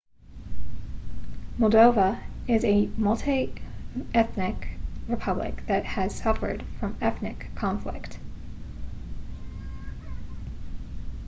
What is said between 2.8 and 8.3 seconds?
multi-ethnic republic that has suffered from ethnic conflict